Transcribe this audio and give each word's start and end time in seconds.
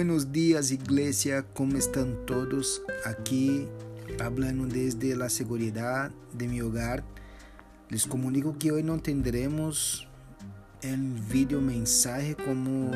buenos 0.00 0.32
días 0.32 0.70
iglesia, 0.70 1.44
¿cómo 1.52 1.76
están 1.76 2.24
todos? 2.24 2.80
Aquí 3.04 3.66
hablando 4.18 4.64
desde 4.64 5.14
la 5.14 5.28
seguridad 5.28 6.10
de 6.32 6.48
mi 6.48 6.62
hogar. 6.62 7.04
Les 7.90 8.06
comunico 8.06 8.56
que 8.58 8.72
hoy 8.72 8.82
no 8.82 8.98
tendremos 8.98 10.08
el 10.80 11.12
video 11.30 11.60
mensaje 11.60 12.34
como 12.34 12.90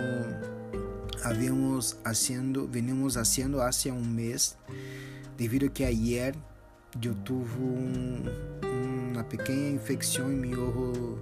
habíamos 1.23 1.99
haciendo, 2.05 2.67
venimos 2.67 3.19
haciendo 3.19 3.61
hace 3.61 3.93
un 3.93 4.17
mes, 4.17 4.57
debido 5.37 5.69
a 5.69 5.75
que 5.75 5.85
ayer 5.85 6.35
yo 6.99 7.13
tuve 7.17 7.55
un, 7.59 8.23
una 9.11 9.29
pequeña 9.29 9.69
infección 9.69 10.33
en 10.33 10.41
mi 10.41 10.55
ojo 10.55 11.19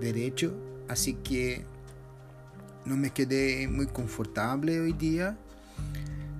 derecho, 0.00 0.54
así 0.88 1.12
que 1.22 1.66
no 2.88 2.96
me 2.96 3.10
quedé 3.10 3.68
muy 3.68 3.86
confortable 3.86 4.80
hoy 4.80 4.94
día. 4.94 5.36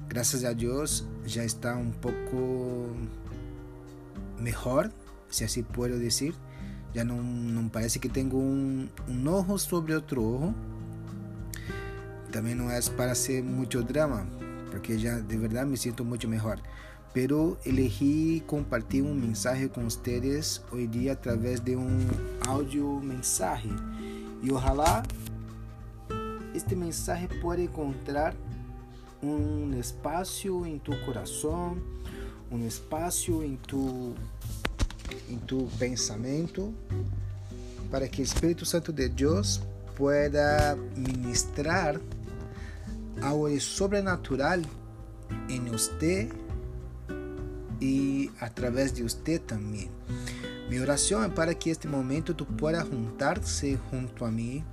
Gracias 0.08 0.44
a 0.44 0.54
Dios 0.54 1.06
ya 1.26 1.44
está 1.44 1.76
un 1.76 1.92
poco 1.92 2.86
mejor, 4.40 4.90
si 5.28 5.44
así 5.44 5.62
puedo 5.62 5.98
decir. 5.98 6.34
Ya 6.94 7.04
no, 7.04 7.22
no 7.22 7.70
parece 7.70 8.00
que 8.00 8.08
tengo 8.08 8.38
un, 8.38 8.90
un, 9.08 9.28
ojo 9.28 9.58
sobre 9.58 9.94
otro 9.94 10.22
ojo. 10.22 10.54
También 12.32 12.56
no 12.56 12.72
es 12.72 12.88
para 12.88 13.12
hacer 13.12 13.44
mucho 13.44 13.82
drama, 13.82 14.26
porque 14.70 14.98
ya 14.98 15.20
de 15.20 15.36
verdad 15.36 15.66
me 15.66 15.76
siento 15.76 16.02
mucho 16.02 16.28
mejor. 16.28 16.60
Pero 17.12 17.58
elegí 17.64 18.42
compartir 18.46 19.02
un 19.02 19.20
mensaje 19.20 19.68
con 19.68 19.84
ustedes 19.84 20.62
hoy 20.72 20.86
día 20.86 21.12
a 21.12 21.20
través 21.20 21.62
de 21.62 21.76
un 21.76 22.06
audio 22.46 23.00
mensaje. 23.00 23.68
Y 24.42 24.50
ojalá 24.50 25.02
este 26.58 26.74
mensaje 26.74 27.28
puede 27.40 27.64
encontrar 27.64 28.34
un 29.22 29.74
espacio 29.78 30.66
en 30.66 30.80
tu 30.80 30.92
corazón, 31.06 31.82
un 32.50 32.62
espacio 32.62 33.44
en 33.44 33.56
tu, 33.58 34.14
en 35.30 35.38
tu 35.40 35.68
pensamiento, 35.78 36.72
para 37.92 38.08
que 38.08 38.22
el 38.22 38.28
Espíritu 38.28 38.64
Santo 38.64 38.92
de 38.92 39.08
Dios 39.08 39.62
pueda 39.96 40.76
ministrar 40.96 42.00
algo 43.22 43.48
sobrenatural 43.60 44.64
en 45.48 45.72
usted 45.72 46.28
y 47.80 48.30
a 48.40 48.52
través 48.52 48.96
de 48.96 49.04
usted 49.04 49.40
también. 49.40 49.90
Mi 50.68 50.78
oración 50.78 51.24
es 51.24 51.30
para 51.30 51.54
que 51.54 51.70
este 51.70 51.86
momento 51.86 52.34
tú 52.34 52.44
puedas 52.44 52.86
juntarse 52.88 53.78
junto 53.90 54.26
a 54.26 54.30
mí 54.30 54.64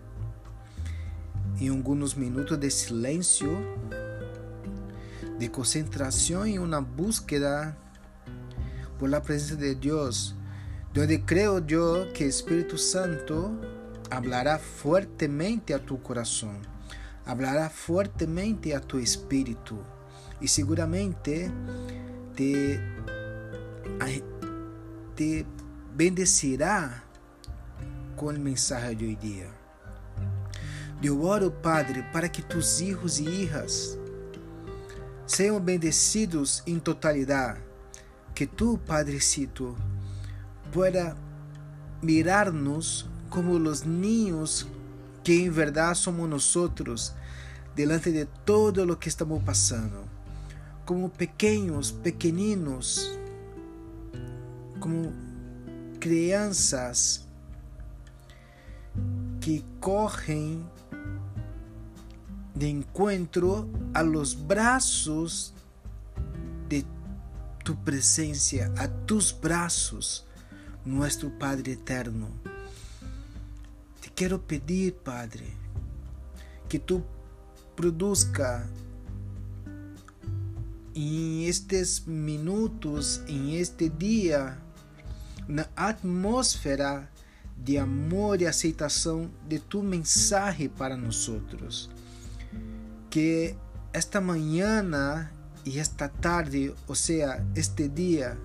em 1.59 1.69
alguns 1.69 2.13
minutos 2.13 2.57
de 2.57 2.69
silêncio, 2.69 3.49
de 5.37 5.47
concentração 5.49 6.45
e 6.47 6.59
uma 6.59 6.81
búsqueda 6.81 7.75
por 8.97 9.09
la 9.09 9.21
presença 9.21 9.55
de 9.55 9.75
Deus, 9.75 10.35
donde 10.93 11.19
creo 11.19 11.59
yo 11.59 12.11
que 12.13 12.23
Espírito 12.23 12.77
Santo 12.77 13.57
hablará 14.09 14.57
fuertemente 14.59 15.73
a 15.73 15.79
tu 15.79 15.97
coração, 15.97 16.55
hablará 17.25 17.69
fuertemente 17.69 18.73
a 18.73 18.79
tu 18.79 18.99
espírito 18.99 19.77
e 20.39 20.47
seguramente 20.47 21.51
te, 22.35 22.79
te 25.15 25.45
bendecirá 25.93 27.03
com 28.15 28.27
o 28.27 28.39
mensagem 28.39 28.95
de 28.95 29.05
hoje 29.05 29.15
dia. 29.15 29.64
Eu 31.03 31.21
oro, 31.23 31.51
Padre, 31.51 32.03
para 32.13 32.29
que 32.29 32.41
tus 32.41 32.79
hijos 32.79 33.19
e 33.19 33.25
hijas 33.25 33.97
sejam 35.27 35.59
bendecidos 35.59 36.63
em 36.65 36.79
totalidade, 36.79 37.59
que 38.33 38.45
tu, 38.45 38.77
Padrecito, 38.77 39.75
pueda 40.71 41.17
mirar-nos 42.01 43.09
como 43.29 43.53
os 43.53 43.83
niños 43.83 44.67
que 45.23 45.33
em 45.33 45.49
verdade 45.49 45.97
somos 45.97 46.29
nós, 46.29 47.15
delante 47.75 48.11
de 48.11 48.25
todo 48.45 48.89
o 48.91 48.95
que 48.95 49.09
estamos 49.09 49.43
passando, 49.43 50.03
como 50.85 51.09
pequenos, 51.09 51.91
pequeninos, 51.91 53.19
como 54.79 55.11
crianças 55.99 57.24
que 59.45 59.63
correm 59.79 60.63
de 62.55 62.67
encuentro 62.67 63.69
a 63.93 64.01
los 64.01 64.47
brazos 64.47 65.53
de 66.67 66.83
tu 67.63 67.75
presencia, 67.83 68.73
a 68.75 68.87
tus 68.87 69.39
brazos, 69.39 70.25
nuestro 70.83 71.29
Padre 71.37 71.73
eterno. 71.73 72.27
Te 74.01 74.09
quiero 74.15 74.41
pedir, 74.41 74.95
Padre, 74.95 75.45
que 76.67 76.79
tú 76.79 77.03
produzca 77.75 78.67
en 80.95 81.41
estos 81.41 82.07
minutos, 82.07 83.21
en 83.27 83.49
este 83.49 83.91
día, 83.91 84.57
una 85.47 85.69
atmósfera 85.75 87.11
de 87.55 87.77
amor 87.77 88.41
e 88.41 88.47
aceitação 88.47 89.29
de 89.47 89.59
tu 89.59 89.81
mensagem 89.81 90.69
para 90.69 90.97
nós 90.97 91.29
que 93.09 93.55
esta 93.93 94.19
mañana 94.19 95.31
y 95.63 95.79
esta 95.79 96.09
tarde, 96.09 96.75
o 96.85 96.93
sea, 96.93 97.43
este 97.55 97.87
día, 97.87 98.37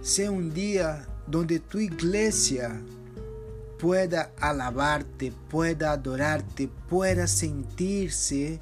sea 0.00 0.30
un 0.30 0.52
día 0.52 1.06
donde 1.26 1.60
tu 1.60 1.78
iglesia 1.78 2.80
pueda 3.78 4.32
alabarte, 4.40 5.32
pueda 5.50 5.92
adorarte, 5.92 6.68
pueda 6.88 7.26
sentirse 7.26 8.60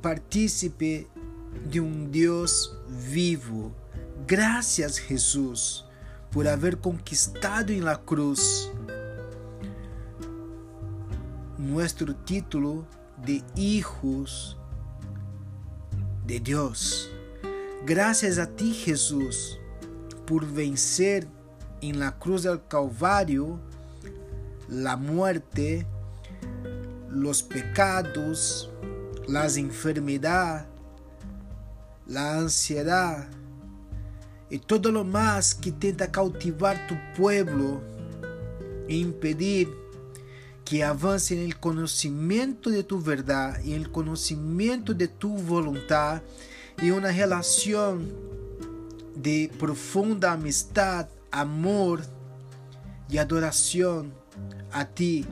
partícipe 0.00 1.08
de 1.70 1.80
un 1.80 2.10
Dios 2.10 2.76
vivo. 3.10 3.72
Gracias 4.26 4.98
Jesús 4.98 5.86
por 6.32 6.48
haber 6.48 6.78
conquistado 6.78 7.72
en 7.72 7.84
la 7.84 7.98
cruz 7.98 8.70
nuestro 11.58 12.16
título 12.16 12.86
de 13.24 13.42
hijos 13.54 14.58
de 16.26 16.40
Dios. 16.40 17.10
Gracias 17.84 18.38
a 18.38 18.46
ti, 18.46 18.72
Jesús, 18.72 19.58
por 20.26 20.46
vencer 20.46 21.28
en 21.82 21.98
la 21.98 22.18
cruz 22.18 22.44
del 22.44 22.66
Calvario 22.66 23.60
la 24.68 24.96
muerte, 24.96 25.86
los 27.10 27.42
pecados, 27.42 28.70
las 29.28 29.58
enfermedades, 29.58 30.66
la 32.06 32.38
ansiedad 32.38 33.28
y 34.52 34.58
todo 34.58 34.92
lo 34.92 35.02
más 35.02 35.54
que 35.54 35.72
tenta 35.72 36.12
cautivar 36.12 36.86
tu 36.86 36.94
pueblo 37.16 37.80
e 38.86 38.96
impedir 38.96 39.66
que 40.62 40.84
avance 40.84 41.32
en 41.34 41.40
el 41.40 41.58
conocimiento 41.58 42.68
de 42.68 42.84
tu 42.84 43.00
verdad 43.00 43.58
y 43.64 43.72
el 43.72 43.90
conocimiento 43.90 44.92
de 44.92 45.08
tu 45.08 45.30
voluntad 45.38 46.20
y 46.82 46.90
una 46.90 47.10
relación 47.10 48.12
de 49.16 49.50
profunda 49.58 50.32
amistad, 50.32 51.08
amor 51.30 52.02
y 53.08 53.16
adoración 53.16 54.12
a 54.70 54.84
ti, 54.84 55.24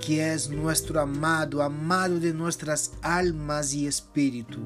que 0.00 0.32
es 0.32 0.48
nuestro 0.48 0.98
amado, 0.98 1.62
amado 1.62 2.18
de 2.18 2.32
nuestras 2.32 2.92
almas 3.02 3.74
y 3.74 3.86
espíritu. 3.86 4.60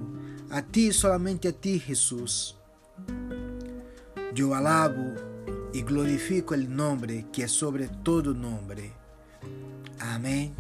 A 0.48 0.62
ti, 0.62 0.92
solamente 0.92 1.48
a 1.48 1.52
ti, 1.52 1.80
Jesús. 1.80 2.57
Yo 4.38 4.54
alabo 4.54 5.14
y 5.72 5.82
glorifico 5.82 6.54
el 6.54 6.72
nombre 6.72 7.26
que 7.32 7.42
es 7.42 7.50
sobre 7.50 7.88
todo 7.88 8.32
nombre. 8.32 8.92
Amén. 9.98 10.54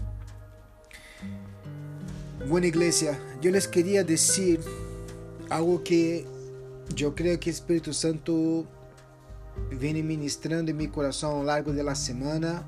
Bueno, 2.48 2.66
iglesia, 2.66 3.16
yo 3.40 3.52
les 3.52 3.68
quería 3.68 4.02
decir 4.02 4.58
algo 5.48 5.84
que 5.84 6.26
yo 6.92 7.14
creo 7.14 7.38
que 7.38 7.50
el 7.50 7.54
Espíritu 7.54 7.92
Santo 7.92 8.66
viene 9.70 10.02
ministrando 10.02 10.72
en 10.72 10.76
mi 10.76 10.88
corazón 10.88 11.30
a 11.30 11.38
lo 11.38 11.44
largo 11.44 11.72
de 11.72 11.84
la 11.84 11.94
semana. 11.94 12.64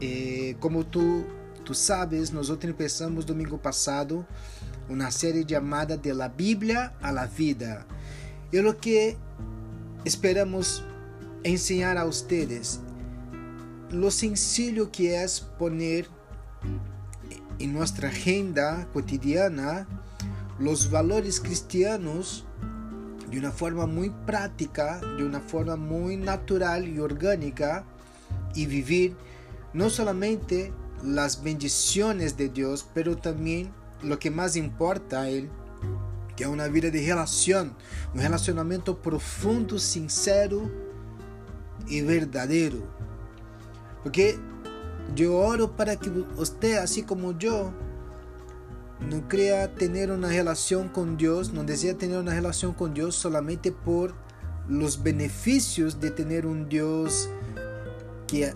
Eh, 0.00 0.56
como 0.58 0.86
tú, 0.86 1.22
tú 1.64 1.74
sabes, 1.74 2.32
nosotros 2.32 2.70
empezamos 2.70 3.26
domingo 3.26 3.60
pasado 3.60 4.26
una 4.88 5.10
serie 5.10 5.44
llamada 5.44 5.98
De 5.98 6.14
la 6.14 6.30
Biblia 6.30 6.94
a 7.02 7.12
la 7.12 7.26
Vida. 7.26 7.84
Y 8.50 8.56
lo 8.62 8.78
que 8.78 9.18
esperamos 10.04 10.84
enseñar 11.42 11.98
a 11.98 12.04
ustedes 12.04 12.80
lo 13.90 14.10
sencillo 14.10 14.92
que 14.92 15.22
es 15.22 15.40
poner 15.40 16.06
en 17.58 17.72
nuestra 17.72 18.08
agenda 18.08 18.88
cotidiana 18.92 19.86
los 20.58 20.90
valores 20.90 21.40
cristianos 21.40 22.44
de 23.30 23.38
una 23.38 23.50
forma 23.50 23.86
muy 23.86 24.10
práctica, 24.26 25.00
de 25.16 25.24
una 25.24 25.40
forma 25.40 25.76
muy 25.76 26.16
natural 26.16 26.88
y 26.88 26.98
orgánica 26.98 27.84
y 28.54 28.66
vivir 28.66 29.16
no 29.72 29.88
solamente 29.88 30.72
las 31.04 31.42
bendiciones 31.42 32.36
de 32.36 32.48
Dios, 32.48 32.86
pero 32.92 33.16
también 33.16 33.72
lo 34.02 34.18
que 34.18 34.30
más 34.30 34.56
importa 34.56 35.22
a 35.22 35.28
Él, 35.30 35.48
que 36.48 36.68
vida 36.68 36.90
de 36.90 36.98
relação, 36.98 37.74
um 38.14 38.18
relacionamento 38.18 38.94
profundo, 38.94 39.78
sincero 39.78 40.70
e 41.88 42.00
verdadeiro. 42.02 42.88
Porque 44.02 44.38
eu 45.16 45.34
oro 45.34 45.68
para 45.68 45.96
que 45.96 46.08
você, 46.08 46.78
assim 46.78 47.02
como 47.02 47.32
eu, 47.32 47.72
não 49.00 49.20
crea 49.20 49.66
ter 49.68 50.10
uma 50.10 50.28
relação 50.28 50.88
com 50.88 51.14
Deus, 51.14 51.50
não 51.50 51.64
deseja 51.64 51.94
ter 51.94 52.08
uma 52.08 52.32
relação 52.32 52.72
com 52.72 52.88
Deus 52.88 53.14
solamente 53.14 53.70
por 53.70 54.14
os 54.68 54.96
benefícios 54.96 55.94
de 55.94 56.10
ter 56.10 56.46
um 56.46 56.62
Deus 56.62 57.28
que 58.26 58.54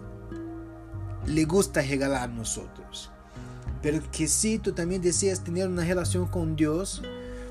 le 1.27 1.45
gusta 1.45 1.81
regalar 1.81 2.25
a 2.25 2.29
nosotros. 2.29 3.11
Pero 3.83 4.01
que 4.11 4.29
si 4.29 4.59
tú 4.59 4.73
también 4.73 5.03
deseas 5.03 5.41
tener 5.41 5.69
una 5.69 5.85
relación 5.85 6.27
con 6.27 6.57
Dios, 6.57 7.03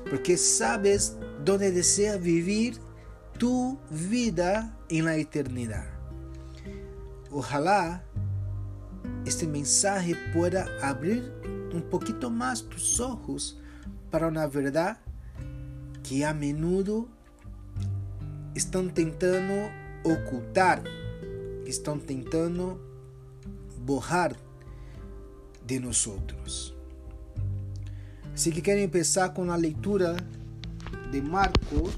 porque 0.08 0.36
sabes 0.36 1.16
dónde 1.44 1.70
desea 1.70 2.16
vivir 2.16 2.78
tu 3.38 3.78
vida 3.90 4.76
en 4.88 5.04
la 5.04 5.16
eternidad. 5.16 5.86
Ojalá 7.30 8.04
este 9.24 9.46
mensaje 9.46 10.14
pueda 10.32 10.66
abrir 10.82 11.32
un 11.72 11.82
poquito 11.90 12.30
más 12.30 12.62
tus 12.62 13.00
ojos 13.00 13.58
para 14.10 14.28
una 14.28 14.46
verdad 14.46 14.98
que 16.08 16.24
a 16.24 16.34
menudo 16.34 17.08
están 18.54 18.92
tentando 18.92 19.70
ocultar, 20.04 20.84
están 21.66 22.00
tentando 22.00 22.78
borrar 23.84 24.36
de 25.66 25.80
nosotros. 25.80 26.74
Así 28.34 28.50
que 28.50 28.62
quiero 28.62 28.80
empezar 28.80 29.32
con 29.32 29.46
la 29.46 29.56
lectura 29.56 30.16
de 31.12 31.22
Marcos, 31.22 31.94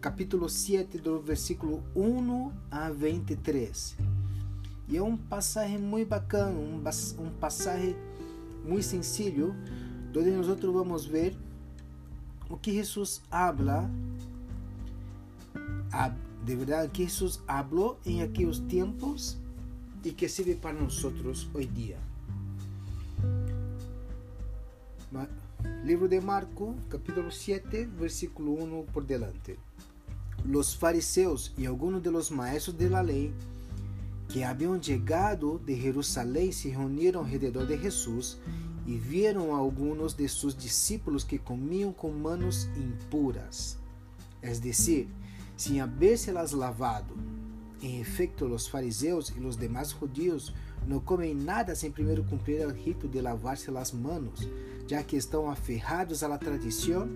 capítulo 0.00 0.48
7, 0.48 0.98
do 0.98 1.22
versículo 1.22 1.80
1 1.94 2.52
a 2.72 2.90
23. 2.90 3.96
E 4.88 4.96
é 4.96 5.02
um 5.02 5.16
passagem 5.16 5.78
muito 5.78 6.08
bacana, 6.08 6.50
um, 6.50 6.82
um 7.22 7.30
passagem 7.38 7.94
muito 8.66 8.82
sencillo, 8.82 9.54
onde 10.10 10.30
nós 10.32 10.48
vamos 10.48 11.06
ver 11.06 11.36
o 12.50 12.56
que 12.56 12.72
Jesus 12.72 13.22
habla, 13.30 13.88
de 16.44 16.56
verdade, 16.56 16.90
que 16.90 17.04
Jesus 17.04 17.40
falou 17.46 17.96
em 18.04 18.22
aqueles 18.22 18.58
tempos 18.58 19.38
y 20.02 20.10
que 20.10 20.28
sirve 20.28 20.56
para 20.56 20.72
nosotros 20.72 21.48
hoy 21.54 21.66
día. 21.66 22.07
Libro 25.84 26.06
de 26.06 26.20
Marco, 26.20 26.74
capítulo 26.90 27.30
7, 27.30 27.88
versículo 27.98 28.50
1 28.50 28.84
por 28.92 29.06
delante. 29.06 29.56
Los 30.44 30.76
fariseos 30.76 31.54
y 31.56 31.64
algunos 31.64 32.02
de 32.02 32.10
los 32.10 32.30
maestros 32.30 32.76
de 32.76 32.90
la 32.90 33.02
ley 33.02 33.32
que 34.28 34.44
habían 34.44 34.82
llegado 34.82 35.58
de 35.58 35.76
Jerusalén 35.76 36.52
se 36.52 36.70
reunieron 36.70 37.24
alrededor 37.24 37.66
de 37.66 37.78
Jesús 37.78 38.38
y 38.86 38.98
vieron 38.98 39.50
a 39.50 39.58
algunos 39.58 40.14
de 40.14 40.28
sus 40.28 40.58
discípulos 40.58 41.24
que 41.24 41.38
comían 41.38 41.94
con 41.94 42.20
manos 42.20 42.68
impuras, 42.76 43.78
es 44.42 44.62
decir, 44.62 45.08
sin 45.56 45.80
habérselas 45.80 46.52
lavado. 46.52 47.14
Em 47.80 48.00
efeito, 48.00 48.44
os 48.46 48.68
fariseus 48.68 49.32
e 49.34 49.40
os 49.40 49.56
demais 49.56 49.92
judíos 49.92 50.52
não 50.86 51.00
comem 51.00 51.34
nada 51.34 51.74
sem 51.74 51.90
primeiro 51.90 52.24
cumprir 52.24 52.66
o 52.66 52.72
rito 52.72 53.08
de 53.08 53.20
lavar-se 53.20 53.70
as 53.76 53.92
manos, 53.92 54.48
já 54.88 55.02
que 55.02 55.16
estão 55.16 55.50
aferrados 55.50 56.22
à 56.22 56.38
tradição 56.38 57.06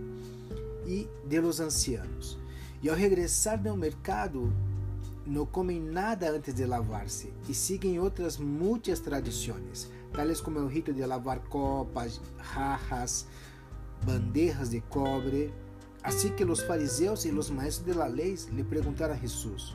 e 0.87 1.09
de 1.27 1.41
los 1.41 1.59
ancianos. 1.59 2.39
E 2.83 2.91
ao 2.91 2.95
regressar 2.95 3.61
do 3.61 3.75
mercado, 3.75 4.53
não 5.27 5.47
comem 5.47 5.81
nada 5.81 6.31
antes 6.31 6.55
de 6.55 6.67
lavar-se 6.67 7.33
e 7.49 7.55
seguem 7.55 7.99
outras 7.99 8.37
muitas 8.37 9.01
tradições, 9.01 9.89
tais 10.13 10.41
como 10.41 10.59
o 10.61 10.67
rito 10.67 10.93
de 10.93 11.05
lavar 11.07 11.39
copas, 11.49 12.21
jarras, 12.53 13.27
bandejas 14.05 14.69
de 14.69 14.83
cobre. 14.83 15.51
Assim 16.03 16.31
que 16.35 16.45
os 16.45 16.61
fariseus 16.61 17.25
e 17.25 17.31
os 17.31 17.49
maestros 17.49 17.87
de 17.87 17.95
la 17.95 18.07
lei 18.07 18.37
lhe 18.51 18.65
perguntaram 18.65 19.15
a 19.15 19.17
Jesus: 19.17 19.75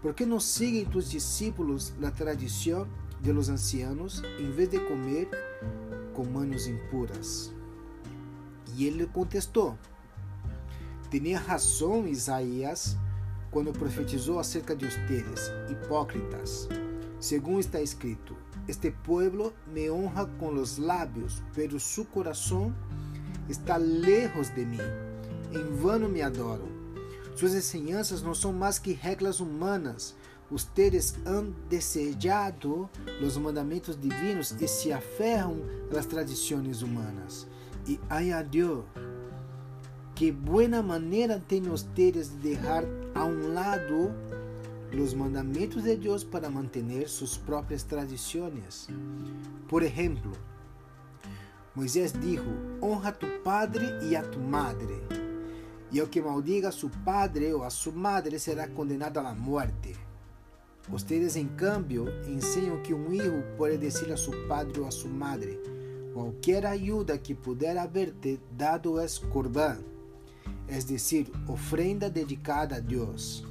¿Por 0.00 0.14
qué 0.14 0.24
no 0.24 0.38
siguen 0.38 0.88
tus 0.90 1.10
discípulos 1.10 1.94
la 1.98 2.12
tradición 2.12 2.86
de 3.22 3.32
los 3.32 3.48
ancianos 3.48 4.22
en 4.38 4.54
vez 4.54 4.70
de 4.70 4.84
comer 4.86 5.53
con 6.14 6.32
manos 6.32 6.66
impuras? 6.66 7.52
Y 8.76 8.88
él 8.88 8.96
le 8.96 9.06
contestó, 9.06 9.76
tenía 11.10 11.40
razón 11.40 12.08
Isaías 12.08 12.96
cuando 13.50 13.72
profetizó 13.72 14.40
acerca 14.40 14.74
de 14.74 14.86
ustedes, 14.86 15.52
hipócritas. 15.70 16.68
Según 17.18 17.60
está 17.60 17.80
escrito, 17.80 18.34
este 18.66 18.90
pueblo 18.90 19.52
me 19.74 19.90
honra 19.90 20.26
con 20.38 20.54
los 20.54 20.78
labios, 20.78 21.42
pero 21.54 21.78
su 21.78 22.08
corazón 22.08 22.74
está 23.48 23.78
lejos 23.78 24.54
de 24.54 24.64
mí. 24.64 24.78
En 25.52 25.82
vano 25.82 26.08
me 26.08 26.22
adoran 26.22 26.84
suas 27.34 27.54
enseñanças 27.54 28.22
não 28.22 28.34
são 28.34 28.52
mais 28.52 28.78
que 28.78 28.92
regras 28.92 29.40
humanas. 29.40 30.14
Ustedes 30.50 31.16
han 31.24 31.54
desejado 31.68 32.88
os 33.24 33.36
mandamentos 33.36 34.00
divinos 34.00 34.52
e 34.60 34.68
se 34.68 34.92
aferram 34.92 35.56
às 35.96 36.06
tradições 36.06 36.82
humanas. 36.82 37.46
E 37.86 37.98
añadió, 38.08 38.84
que 40.14 40.30
buena 40.30 40.82
maneira 40.82 41.42
têm 41.46 41.68
ustedes 41.68 42.30
de 42.30 42.54
deixar 42.54 42.84
a 43.14 43.24
um 43.24 43.52
lado 43.52 44.12
os 44.92 45.12
mandamentos 45.12 45.82
de 45.82 45.96
Deus 45.96 46.22
para 46.22 46.48
manter 46.48 47.08
suas 47.08 47.36
próprias 47.36 47.82
tradições. 47.82 48.88
Por 49.68 49.82
exemplo, 49.82 50.32
Moisés 51.74 52.12
dijo, 52.12 52.46
honra 52.80 53.08
a 53.08 53.12
tu 53.12 53.26
padre 53.42 53.86
e 54.02 54.14
a 54.14 54.22
tu 54.22 54.38
madre 54.38 55.02
y 55.94 56.00
el 56.00 56.10
que 56.10 56.20
maldiga 56.20 56.70
a 56.70 56.72
su 56.72 56.90
padre 56.90 57.54
o 57.54 57.62
a 57.62 57.70
su 57.70 57.92
madre 57.92 58.40
será 58.40 58.66
condenado 58.66 59.20
a 59.20 59.22
la 59.22 59.34
muerte. 59.34 59.94
Ustedes, 60.92 61.36
en 61.36 61.48
cambio, 61.48 62.08
enseñan 62.26 62.82
que 62.82 62.94
un 62.94 63.14
hijo 63.14 63.42
puede 63.56 63.78
decir 63.78 64.12
a 64.12 64.16
su 64.16 64.32
padre 64.48 64.80
o 64.80 64.86
a 64.86 64.92
su 64.92 65.08
madre, 65.08 65.58
cualquier 66.12 66.66
ayuda 66.66 67.22
que 67.22 67.34
pudiera 67.34 67.82
haberte 67.82 68.38
dado 68.56 69.00
es 69.00 69.18
corbán, 69.18 69.78
es 70.68 70.86
decir, 70.86 71.32
ofrenda 71.46 72.10
dedicada 72.10 72.76
a 72.76 72.80
Dios. 72.80 73.44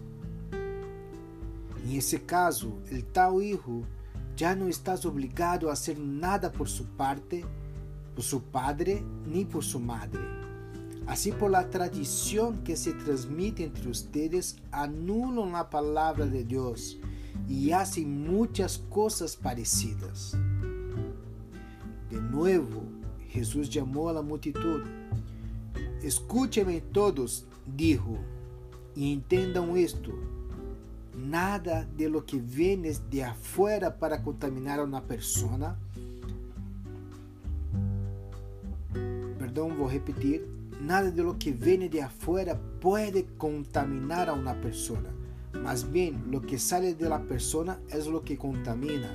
En 0.52 1.92
ese 1.98 2.22
caso, 2.22 2.80
el 2.90 3.04
tal 3.06 3.42
hijo 3.42 3.82
ya 4.38 4.56
no 4.56 4.68
estás 4.68 5.06
obligado 5.06 5.70
a 5.70 5.74
hacer 5.74 5.98
nada 5.98 6.52
por 6.52 6.70
su 6.70 6.86
parte, 6.86 7.44
por 8.16 8.24
su 8.24 8.42
padre 8.44 9.04
ni 9.26 9.44
por 9.44 9.64
su 9.64 9.80
madre 9.80 10.44
Así 11.06 11.34
por 11.34 11.52
la 11.52 11.70
tradición 11.70 12.64
que 12.64 12.78
se 12.78 12.94
transmite 12.94 13.64
entre 13.64 13.90
ustedes, 13.90 14.56
anulan 14.72 15.52
la 15.52 15.70
palabra 15.70 16.26
de 16.26 16.46
Dios 16.46 16.98
y 17.48 17.72
hacen 17.72 18.26
muchas 18.26 18.78
cosas 18.90 19.36
parecidas. 19.36 20.38
De 22.10 22.22
nuevo, 22.22 22.84
Jesús 23.30 23.70
llamó 23.70 24.10
a 24.10 24.14
la 24.14 24.22
multitud. 24.22 24.82
Escúcheme 26.02 26.82
todos, 26.82 27.46
dijo, 27.76 28.18
y 28.96 29.14
entendan 29.14 29.76
esto. 29.78 30.12
Nada 31.18 31.88
de 31.98 32.10
lo 32.10 32.26
que 32.26 32.38
viene 32.38 32.92
de 33.10 33.24
afuera 33.24 33.98
para 33.98 34.22
contaminar 34.22 34.80
a 34.80 34.84
una 34.84 35.02
persona. 35.02 35.78
Perdón, 39.40 39.78
voy 39.78 39.90
a 39.90 39.94
repetir 39.94 40.54
Nada 40.84 41.12
de 41.12 41.24
lo 41.24 41.40
que 41.40 41.54
viene 41.54 41.88
de 41.88 42.02
afuera 42.02 42.60
puede 42.82 43.26
contaminar 43.38 44.28
a 44.28 44.34
una 44.34 44.60
persona. 44.60 45.10
Más 45.64 45.90
bien, 45.90 46.26
lo 46.30 46.42
que 46.42 46.60
sale 46.60 46.94
de 46.94 47.08
la 47.08 47.22
persona 47.22 47.80
es 47.90 48.08
lo 48.08 48.22
que 48.22 48.38
contamina. 48.38 49.10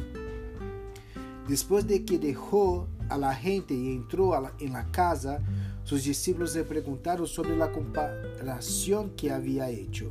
Después 1.47 1.87
de 1.87 2.07
que 2.07 2.19
dejó 2.19 2.89
a 3.11 3.19
la 3.19 3.35
gente 3.35 3.75
y 3.75 3.93
entró 3.93 4.33
en 4.59 4.73
la 4.73 4.91
casa, 4.91 5.41
sus 5.85 6.05
discípulos 6.05 6.57
le 6.57 6.65
preguntaron 6.65 7.27
sobre 7.27 7.55
la 7.55 7.71
comparación 7.71 9.11
que 9.11 9.31
había 9.31 9.69
hecho. 9.69 10.11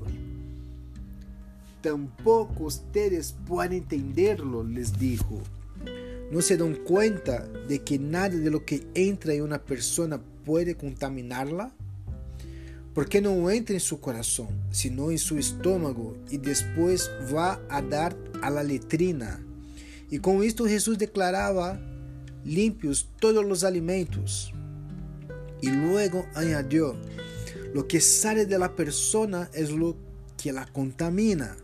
Tampoco 1.81 2.65
ustedes 2.65 3.35
pueden 3.47 3.73
entenderlo, 3.73 4.63
les 4.63 4.97
dijo. 4.97 5.41
no 6.31 6.41
se 6.41 6.57
dan 6.57 6.75
cuenta 6.75 7.47
de 7.67 7.79
que 7.79 7.97
nada 7.97 8.29
de 8.29 8.51
lo 8.51 8.63
que 8.63 8.85
entra 8.93 9.33
en 9.33 9.41
una 9.41 9.59
persona 9.59 10.21
puede 10.45 10.75
contaminarla? 10.75 11.71
¿Por 12.97 13.07
qué 13.07 13.21
no 13.21 13.51
entra 13.51 13.75
en 13.75 13.79
su 13.79 13.99
corazón, 13.99 14.47
sino 14.71 15.11
en 15.11 15.19
su 15.19 15.37
estómago 15.37 16.17
y 16.31 16.37
después 16.37 17.11
va 17.31 17.61
a 17.69 17.79
dar 17.79 18.17
la 18.41 18.63
letrina? 18.63 19.39
Y 20.09 20.17
con 20.17 20.41
esto 20.41 20.65
Jesús 20.65 20.97
declaraba 20.97 21.79
limpios 22.43 23.07
todos 23.19 23.45
los 23.45 23.63
alimentos. 23.63 24.51
Y 25.61 25.69
luego 25.69 26.25
añadió, 26.33 26.95
lo 27.71 27.87
que 27.87 28.01
sale 28.01 28.47
de 28.47 28.57
la 28.57 28.75
persona 28.75 29.47
es 29.53 29.69
lo 29.69 29.95
que 30.35 30.51
la 30.51 30.65
contamina 30.65 31.55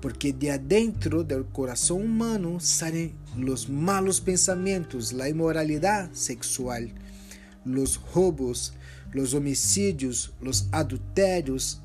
porque 0.00 0.32
de 0.32 0.52
adentro 0.52 1.24
del 1.24 1.46
corazón 1.46 2.02
humano 2.02 2.60
salen 2.60 3.12
los 3.36 3.68
malos 3.68 4.20
pensamientos, 4.20 5.12
la 5.12 5.28
inmoralidad 5.28 6.12
sexual, 6.12 6.92
los 7.64 8.00
robos, 8.14 8.74
los 9.12 9.34
homicidios, 9.34 10.32
los 10.40 10.68
adulterios, 10.72 11.80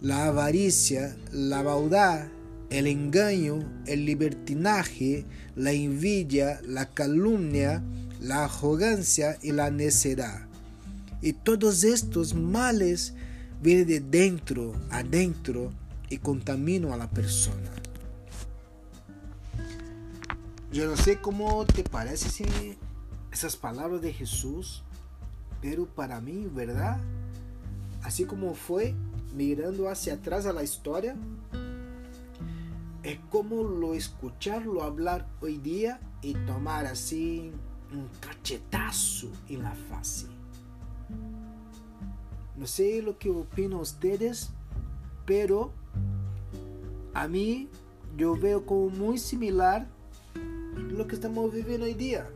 la 0.00 0.26
avaricia, 0.26 1.16
la 1.32 1.62
maldad, 1.62 2.28
el 2.70 2.86
engaño, 2.86 3.60
el 3.86 4.04
libertinaje, 4.06 5.24
la 5.56 5.72
envidia, 5.72 6.60
la 6.64 6.86
calumnia, 6.86 7.82
la 8.20 8.44
arrogancia 8.44 9.38
y 9.42 9.52
la 9.52 9.70
necedad. 9.70 10.46
Y 11.20 11.34
todos 11.34 11.84
estos 11.84 12.34
males 12.34 13.14
vienen 13.62 13.86
de 13.86 14.00
dentro, 14.00 14.74
adentro, 14.90 15.72
y 16.12 16.18
contamino 16.18 16.92
a 16.92 16.98
la 16.98 17.08
persona. 17.08 17.70
Yo 20.70 20.86
no 20.86 20.96
sé 20.96 21.20
cómo 21.20 21.64
te 21.64 21.84
parece 21.84 22.28
si 22.28 22.44
esas 23.32 23.56
palabras 23.56 24.02
de 24.02 24.12
Jesús, 24.12 24.82
pero 25.62 25.86
para 25.86 26.20
mí, 26.20 26.48
¿verdad? 26.52 27.00
Así 28.02 28.24
como 28.24 28.52
fue 28.52 28.94
mirando 29.34 29.88
hacia 29.88 30.14
atrás 30.14 30.44
a 30.44 30.52
la 30.52 30.64
historia, 30.64 31.16
es 33.04 33.18
como 33.30 33.62
lo 33.62 33.94
escucharlo 33.94 34.82
hablar 34.82 35.26
hoy 35.40 35.58
día 35.58 36.00
y 36.20 36.34
tomar 36.34 36.86
así 36.86 37.52
un 37.92 38.08
cachetazo 38.20 39.28
en 39.48 39.62
la 39.62 39.72
fase. 39.88 40.26
No 42.56 42.66
sé 42.66 43.00
lo 43.00 43.18
que 43.18 43.30
opinan 43.30 43.80
ustedes, 43.80 44.50
pero 45.24 45.72
a 47.14 47.28
mí 47.28 47.68
yo 48.16 48.36
veo 48.36 48.66
como 48.66 48.90
muy 48.90 49.18
similar 49.18 49.86
lo 50.74 51.06
que 51.06 51.14
estamos 51.14 51.52
viviendo 51.52 51.86
hoy 51.86 51.94
día. 51.94 52.28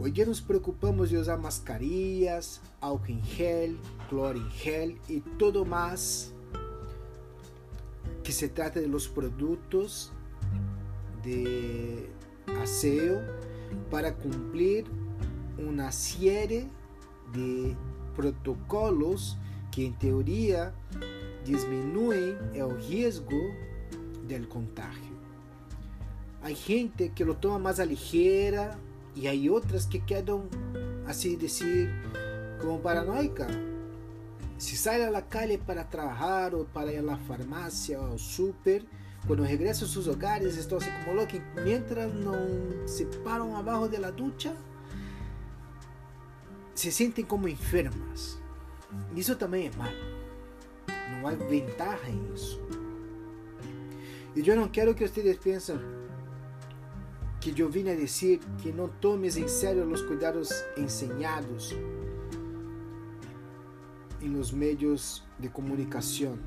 Hoy 0.00 0.10
día 0.10 0.24
nos 0.24 0.40
preocupamos 0.40 1.10
de 1.10 1.18
usar 1.18 1.38
mascarillas, 1.38 2.62
álcool 2.80 3.10
en 3.10 3.22
gel, 3.22 3.78
cloro 4.08 4.40
gel 4.50 4.98
y 5.06 5.20
todo 5.20 5.66
más 5.66 6.32
que 8.24 8.32
se 8.32 8.48
trata 8.48 8.80
de 8.80 8.88
los 8.88 9.06
productos 9.06 10.10
de 11.22 12.08
aseo 12.62 13.20
para 13.90 14.14
cumplir 14.14 14.86
una 15.58 15.92
serie 15.92 16.68
de 17.34 17.76
protocolos 18.16 19.36
que 19.70 19.84
en 19.84 19.98
teoría 19.98 20.72
disminuem 21.44 22.38
el 22.54 22.82
riesgo 22.88 23.38
del 24.26 24.48
contagio. 24.48 25.12
Hay 26.42 26.54
gente 26.54 27.12
que 27.14 27.26
lo 27.26 27.36
toma 27.36 27.58
más 27.58 27.78
a 27.78 27.84
ligera 27.84 28.78
y 29.14 29.26
hay 29.26 29.48
otras 29.48 29.86
que 29.86 30.04
quedan, 30.04 30.48
así 31.06 31.36
decir, 31.36 31.90
como 32.60 32.80
paranoica. 32.80 33.46
Si 34.58 34.76
sale 34.76 35.04
a 35.04 35.10
la 35.10 35.28
calle 35.28 35.58
para 35.58 35.88
trabajar 35.88 36.54
o 36.54 36.64
para 36.64 36.92
ir 36.92 37.00
a 37.00 37.02
la 37.02 37.16
farmacia 37.16 38.00
o 38.00 38.16
súper, 38.16 38.84
cuando 39.26 39.44
regresan 39.44 39.88
a 39.88 39.90
sus 39.90 40.08
hogares 40.08 40.56
están 40.56 40.78
así 40.78 40.90
como 41.04 41.16
locos. 41.16 41.40
Mientras 41.64 42.12
no 42.12 42.36
se 42.86 43.06
paran 43.06 43.52
abajo 43.52 43.88
de 43.88 43.98
la 43.98 44.12
ducha, 44.12 44.54
se 46.74 46.90
sienten 46.90 47.26
como 47.26 47.48
enfermas. 47.48 48.38
Y 49.14 49.20
eso 49.20 49.36
también 49.36 49.70
es 49.70 49.76
malo. 49.76 49.96
No 51.20 51.28
hay 51.28 51.36
ventaja 51.36 52.08
en 52.08 52.32
eso. 52.34 52.60
Y 54.34 54.42
yo 54.42 54.56
no 54.56 54.72
quiero 54.72 54.94
que 54.94 55.04
ustedes 55.04 55.36
piensen 55.38 56.01
que 57.42 57.52
yo 57.52 57.68
vine 57.68 57.90
a 57.90 57.96
decir 57.96 58.38
que 58.62 58.72
no 58.72 58.88
tomes 58.88 59.36
en 59.36 59.48
serio 59.48 59.84
los 59.84 60.04
cuidados 60.04 60.64
enseñados 60.76 61.74
en 64.20 64.38
los 64.38 64.52
medios 64.52 65.24
de 65.38 65.50
comunicación 65.50 66.40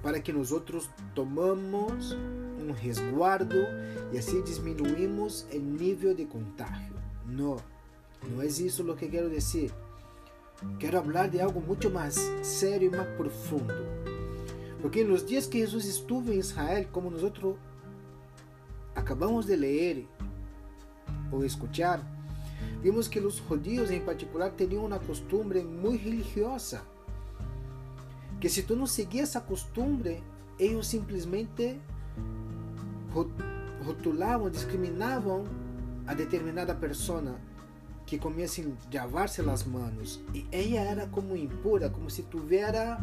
para 0.00 0.22
que 0.22 0.32
nosotros 0.32 0.90
tomamos 1.16 2.12
un 2.12 2.72
resguardo 2.80 3.56
y 4.12 4.18
así 4.18 4.40
disminuimos 4.42 5.48
el 5.50 5.76
nivel 5.76 6.16
de 6.16 6.28
contagio. 6.28 6.94
No, 7.26 7.56
no 8.32 8.40
es 8.40 8.60
eso 8.60 8.84
lo 8.84 8.94
que 8.94 9.08
quiero 9.08 9.28
decir. 9.28 9.72
Quiero 10.78 10.98
hablar 10.98 11.32
de 11.32 11.42
algo 11.42 11.60
mucho 11.60 11.90
más 11.90 12.14
serio 12.42 12.90
y 12.92 12.96
más 12.96 13.06
profundo. 13.18 13.74
Porque 14.80 15.00
en 15.00 15.08
los 15.08 15.26
días 15.26 15.48
que 15.48 15.58
Jesús 15.58 15.84
estuvo 15.84 16.30
en 16.30 16.38
Israel, 16.38 16.86
como 16.92 17.10
nosotros 17.10 17.56
acabamos 18.94 19.46
de 19.46 19.56
leer 19.56 20.06
o 21.30 21.42
escuchar, 21.44 22.02
vimos 22.82 23.08
que 23.08 23.20
los 23.20 23.40
judíos 23.40 23.90
en 23.90 24.04
particular 24.04 24.52
tenían 24.52 24.82
una 24.82 24.98
costumbre 24.98 25.64
muy 25.64 25.98
religiosa. 25.98 26.82
Que 28.40 28.48
si 28.48 28.62
tú 28.62 28.76
no 28.76 28.86
seguías 28.86 29.30
esa 29.30 29.44
costumbre, 29.44 30.22
ellos 30.58 30.86
simplemente 30.86 31.78
rotulaban, 33.84 34.52
discriminaban 34.52 35.44
a 36.06 36.14
determinada 36.14 36.78
persona 36.78 37.36
que 38.06 38.18
comiesen 38.18 38.76
a 38.90 38.94
lavarse 38.94 39.42
las 39.42 39.66
manos 39.66 40.20
y 40.32 40.46
ella 40.50 40.90
era 40.90 41.10
como 41.10 41.36
impura, 41.36 41.92
como 41.92 42.08
si 42.08 42.22
tuviera 42.22 42.98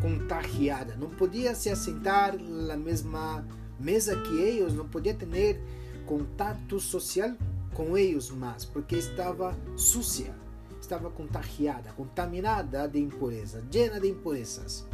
contagiada. 0.00 0.96
No 0.96 1.08
podía 1.08 1.54
se 1.54 1.74
sentar 1.76 2.36
en 2.36 2.66
la 2.66 2.76
misma 2.76 3.44
mesa 3.78 4.14
que 4.22 4.50
ellos, 4.50 4.74
no 4.74 4.84
podía 4.84 5.16
tener 5.16 5.60
contacto 6.06 6.80
social 6.80 7.36
con 7.74 7.96
ellos 7.96 8.32
más, 8.34 8.66
porque 8.66 8.98
estaba 8.98 9.56
sucia, 9.76 10.34
estaba 10.80 11.10
contagiada, 11.14 11.94
contaminada 11.94 12.88
de 12.88 12.98
impureza, 12.98 13.60
llena 13.70 14.00
de 14.00 14.08
impurezas. 14.08 14.86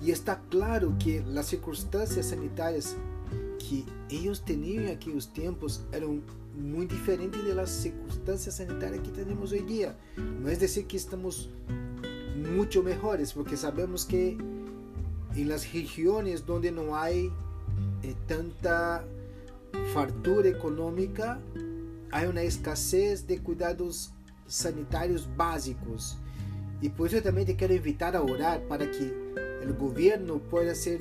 Y 0.00 0.10
está 0.10 0.40
claro 0.48 0.94
que 1.02 1.22
las 1.22 1.46
circunstancias 1.46 2.26
sanitarias 2.26 2.96
que 3.58 3.84
ellos 4.08 4.44
tenían 4.44 4.84
en 4.84 4.96
aquellos 4.96 5.32
tiempos 5.32 5.82
eran 5.92 6.22
muy 6.56 6.86
diferente 6.86 7.38
de 7.42 7.54
las 7.54 7.70
circunstancias 7.70 8.56
sanitarias 8.56 9.02
que 9.02 9.10
tenemos 9.10 9.52
hoy 9.52 9.60
día. 9.60 9.96
No 10.16 10.48
es 10.48 10.60
decir 10.60 10.86
que 10.86 10.96
estamos 10.96 11.50
mucho 12.54 12.82
mejores, 12.82 13.32
porque 13.32 13.56
sabemos 13.56 14.04
que 14.04 14.38
en 15.34 15.48
las 15.48 15.72
regiones 15.72 16.46
donde 16.46 16.72
no 16.72 16.96
hay 16.96 17.30
eh, 18.02 18.14
tanta 18.26 19.04
fartura 19.92 20.48
económica, 20.48 21.40
hay 22.10 22.26
una 22.26 22.42
escasez 22.42 23.26
de 23.26 23.38
cuidados 23.40 24.12
sanitarios 24.46 25.28
básicos. 25.36 26.18
Y 26.80 26.88
por 26.90 27.08
eso 27.08 27.22
también 27.22 27.46
te 27.46 27.56
quiero 27.56 27.74
invitar 27.74 28.14
a 28.16 28.22
orar 28.22 28.62
para 28.68 28.90
que 28.90 29.12
el 29.62 29.74
gobierno 29.74 30.38
pueda 30.38 30.74
ser 30.74 31.00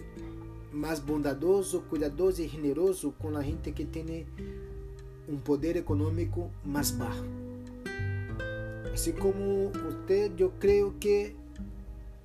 más 0.71 1.05
bondadoso, 1.05 1.83
cuidadoso 1.83 2.41
y 2.41 2.49
generoso 2.49 3.13
con 3.13 3.33
la 3.33 3.43
gente 3.43 3.73
que 3.73 3.85
tiene 3.85 4.25
un 5.27 5.39
poder 5.39 5.77
económico 5.77 6.49
más 6.65 6.97
bajo. 6.97 7.23
Así 8.93 9.11
como 9.11 9.67
usted, 9.67 10.35
yo 10.35 10.51
creo 10.59 10.95
que 10.99 11.35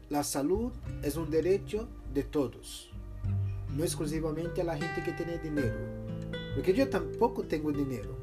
la 0.08 0.24
salud 0.24 0.72
es 1.02 1.16
un 1.16 1.30
derecho 1.30 1.88
de 2.14 2.22
todos, 2.22 2.90
no 3.76 3.82
exclusivamente 3.84 4.62
a 4.62 4.76
gente 4.76 5.02
que 5.02 5.12
tiene 5.12 5.38
dinero, 5.38 5.74
porque 6.54 6.72
yo 6.72 6.88
tampoco 6.88 7.42
tengo 7.42 7.72
dinero. 7.72 8.16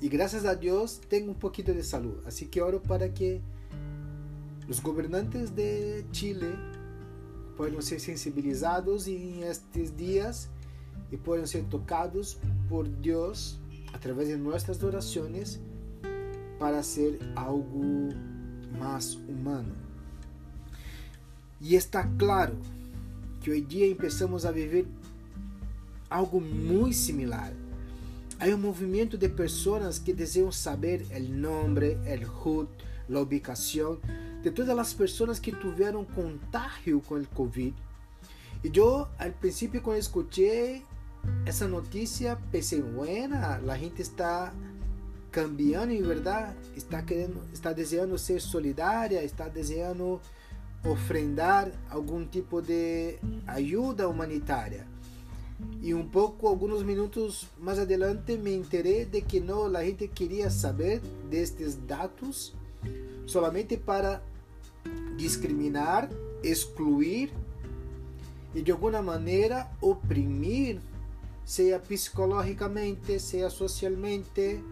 Y 0.00 0.08
gracias 0.08 0.44
a 0.44 0.54
Dios 0.54 1.00
tengo 1.08 1.30
un 1.30 1.38
poquito 1.38 1.72
de 1.72 1.82
salud, 1.82 2.16
así 2.26 2.46
que 2.46 2.60
oro 2.60 2.82
para 2.82 3.14
que 3.14 3.40
los 4.66 4.82
gobernantes 4.82 5.54
de 5.54 6.04
Chile 6.10 6.54
puedan 7.56 7.80
ser 7.82 8.00
sensibilizados 8.00 9.06
en 9.06 9.42
estos 9.44 9.96
días 9.96 10.48
y 11.10 11.16
puedan 11.16 11.46
ser 11.46 11.64
tocados 11.68 12.38
por 12.68 13.00
Dios 13.00 13.60
a 13.92 14.00
través 14.00 14.28
de 14.28 14.38
nuestras 14.38 14.82
oraciones 14.82 15.60
para 16.58 16.78
hacer 16.78 17.18
algo 17.36 18.08
más 18.78 19.16
humano. 19.28 19.74
Y 21.60 21.76
está 21.76 22.10
claro 22.16 22.54
que 23.42 23.52
hoy 23.52 23.60
día 23.60 23.86
empezamos 23.86 24.44
a 24.44 24.50
vivir 24.50 24.86
algo 26.12 26.40
muito 26.40 26.94
similar. 26.94 27.52
Há 28.38 28.46
um 28.46 28.58
movimento 28.58 29.16
de 29.16 29.28
pessoas 29.28 29.98
que 29.98 30.12
desejam 30.12 30.52
saber 30.52 31.06
o 31.10 31.32
nome, 31.32 31.96
o 31.96 32.48
HUD, 32.48 32.68
a 33.12 33.18
ubicação 33.20 33.98
de 34.42 34.50
todas 34.50 34.76
as 34.76 34.92
pessoas 34.92 35.38
que 35.38 35.52
tiveram 35.52 36.04
contágio 36.04 37.00
com 37.00 37.14
o 37.14 37.26
Covid. 37.28 37.74
E 38.64 38.70
eu, 38.76 39.06
ao 39.18 39.30
princípio, 39.40 39.80
quando 39.80 39.98
escutei 39.98 40.84
essa 41.46 41.66
notícia, 41.66 42.38
pensei, 42.50 42.82
buena, 42.82 43.60
a 43.66 43.78
gente 43.78 44.02
está 44.02 44.52
cambiando 45.30 45.92
em 45.92 46.02
verdade, 46.02 46.56
está 46.76 47.00
querendo, 47.00 47.40
está 47.52 47.72
desejando 47.72 48.18
ser 48.18 48.40
solidária, 48.40 49.24
está 49.24 49.48
desejando 49.48 50.20
ofrendar 50.84 51.70
algum 51.88 52.26
tipo 52.26 52.60
de 52.60 53.18
ajuda 53.46 54.08
humanitária. 54.08 54.86
E 55.80 55.92
um 55.94 56.06
pouco, 56.06 56.46
alguns 56.46 56.82
minutos 56.82 57.48
mais 57.58 57.78
adelante, 57.78 58.36
me 58.36 58.54
enterei 58.54 59.04
de 59.04 59.20
que 59.20 59.40
não, 59.40 59.64
a 59.74 59.84
gente 59.84 60.06
queria 60.08 60.48
saber 60.48 61.00
destes 61.28 61.74
dados 61.74 62.54
solamente 63.26 63.76
para 63.76 64.22
discriminar, 65.16 66.08
excluir 66.42 67.32
e 68.54 68.62
de 68.62 68.70
alguma 68.70 69.02
maneira 69.02 69.70
oprimir, 69.80 70.78
seja 71.44 71.78
psicologicamente, 71.78 73.18
seja 73.18 73.50
socialmente. 73.50 74.62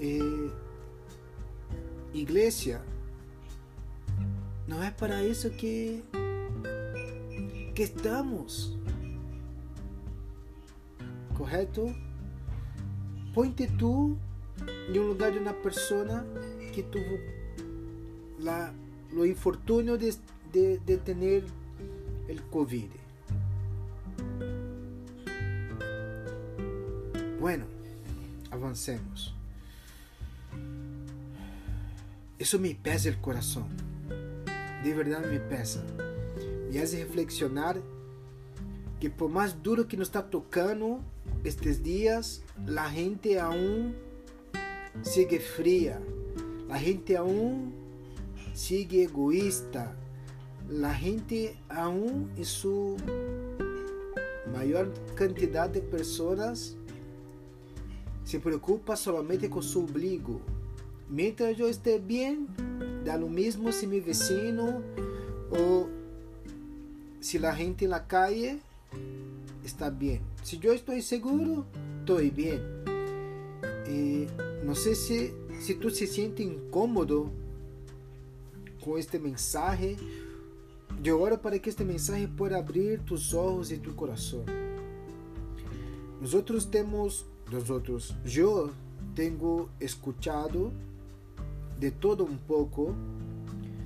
Eh, 0.00 0.50
igreja, 2.14 2.82
não 4.66 4.82
é 4.82 4.90
para 4.90 5.24
isso 5.24 5.50
que, 5.50 6.02
que 7.74 7.82
estamos 7.82 8.77
correto? 11.38 11.94
Ponte 13.32 13.68
tú 13.78 14.18
em 14.92 14.98
um 14.98 15.06
lugar 15.06 15.30
de 15.30 15.38
uma 15.38 15.52
pessoa 15.52 16.26
que 16.74 16.82
tuvo 16.82 17.18
la, 18.40 18.74
lo 19.12 19.24
infortunio 19.24 19.96
de, 19.96 20.14
de, 20.52 20.78
de 20.78 20.96
tener 20.98 21.44
el 22.28 22.42
COVID. 22.50 22.90
Bueno, 27.40 27.66
avancemos. 28.50 29.34
Isso 32.38 32.58
me 32.58 32.74
pesa 32.74 33.10
o 33.10 33.16
coração. 33.18 33.68
De 34.82 34.92
verdade 34.92 35.28
me 35.28 35.38
pesa. 35.38 35.84
Me 36.70 36.78
hace 36.78 36.98
reflexionar 36.98 37.76
que 39.00 39.08
por 39.08 39.30
mais 39.30 39.52
duro 39.52 39.84
que 39.84 39.96
nos 39.96 40.08
está 40.08 40.22
tocando, 40.22 41.00
estes 41.44 41.82
dias 41.82 42.42
a 42.76 42.88
gente 42.88 43.38
aún 43.38 43.94
sigue 45.02 45.38
fria, 45.38 46.02
a 46.68 46.78
gente 46.78 47.14
aún 47.16 47.72
sigue 48.54 49.02
egoísta, 49.02 49.96
a 50.82 50.92
gente 50.92 51.56
aún 51.68 52.28
em 52.36 52.44
sua 52.44 52.96
maior 54.52 54.88
quantidade 55.16 55.74
de 55.74 55.86
pessoas 55.86 56.76
se 58.24 58.38
preocupa 58.38 58.96
solamente 58.96 59.48
com 59.48 59.62
seu 59.62 59.82
ombligo. 59.82 60.42
Mientras 61.08 61.58
eu 61.58 61.70
esteja 61.70 61.98
bem, 61.98 62.46
dá 63.04 63.16
lo 63.16 63.30
mesmo 63.30 63.72
se 63.72 63.86
meu 63.86 64.02
vecino 64.02 64.82
ou 65.50 65.88
se 67.20 67.38
a 67.46 67.52
gente 67.52 67.86
na 67.86 68.00
calle 68.00 68.60
está 69.64 69.90
bem. 69.90 70.20
Se 70.42 70.58
eu 70.62 70.74
estou 70.74 71.00
seguro, 71.00 71.66
estou 72.00 72.18
bem. 72.18 72.60
E 73.86 74.26
não 74.64 74.74
sei 74.74 74.94
se, 74.94 75.34
se 75.60 75.74
tu 75.74 75.90
se 75.90 76.06
sente 76.06 76.42
incômodo 76.42 77.32
com 78.80 78.98
este 78.98 79.18
mensagem. 79.18 79.96
Eu 81.04 81.20
oro 81.20 81.38
para 81.38 81.58
que 81.58 81.68
este 81.68 81.84
mensagem 81.84 82.26
possa 82.26 82.56
abrir 82.56 83.00
tus 83.00 83.32
olhos 83.32 83.70
e 83.70 83.78
tu 83.78 83.92
outros 86.34 86.64
temos, 86.64 87.24
nós 87.50 87.70
outros, 87.70 88.14
eu 88.26 88.72
tenho 89.14 89.68
escutado 89.80 90.72
de 91.78 91.90
todo 91.92 92.24
um 92.24 92.36
pouco, 92.36 92.94